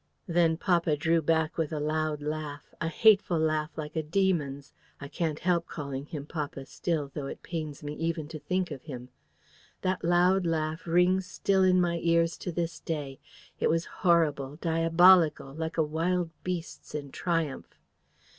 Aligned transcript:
"Then 0.25 0.57
papa 0.57 0.97
drew 0.97 1.21
back 1.21 1.59
with 1.59 1.71
a 1.71 1.79
loud 1.79 2.23
laugh 2.23 2.73
a 2.81 2.87
hateful 2.87 3.37
laugh 3.37 3.77
like 3.77 3.95
a 3.95 4.01
demon's. 4.01 4.73
I 4.99 5.07
can't 5.07 5.37
help 5.37 5.67
calling 5.67 6.07
him 6.07 6.25
papa 6.25 6.65
still, 6.65 7.11
though 7.13 7.27
it 7.27 7.43
pains 7.43 7.83
me 7.83 7.93
even 7.97 8.27
to 8.29 8.39
think 8.39 8.71
of 8.71 8.81
him. 8.81 9.09
That 9.83 10.03
loud 10.03 10.47
laugh 10.47 10.87
rings 10.87 11.27
still 11.27 11.63
in 11.63 11.79
my 11.79 11.99
ears 12.01 12.35
to 12.39 12.51
this 12.51 12.79
day. 12.79 13.19
It 13.59 13.69
was 13.69 13.85
horrible, 14.01 14.55
diabolical, 14.55 15.53
like 15.53 15.77
a 15.77 15.83
wild 15.83 16.31
beast's 16.43 16.95
in 16.95 17.11
triumph. 17.11 17.77